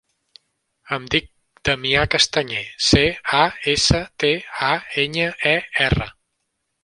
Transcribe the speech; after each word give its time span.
Em 0.95 1.03
dic 1.15 1.27
Damià 1.69 2.05
Castañer: 2.15 2.63
ce, 2.87 3.03
a, 3.41 3.43
essa, 3.75 4.01
te, 4.23 4.33
a, 4.69 4.73
enya, 5.03 5.31
e, 5.53 5.55
erra. 5.89 6.09